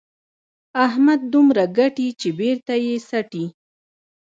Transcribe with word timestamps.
احمد 0.85 1.19
دومره 1.33 1.63
ګټي 1.77 2.07
چې 2.19 2.29
بېرته 2.39 2.73
یې 2.85 2.95
څټي. 3.07 3.45